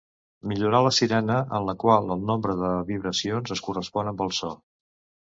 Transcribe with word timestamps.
Millorà 0.51 0.77
la 0.85 0.93
sirena 0.99 1.35
en 1.57 1.67
la 1.67 1.75
qual 1.83 2.09
el 2.15 2.23
nombre 2.29 2.55
de 2.63 2.71
vibracions 2.89 3.55
es 3.57 3.63
correspon 3.69 4.11
amb 4.15 4.25
el 4.27 4.35
so. 4.39 4.51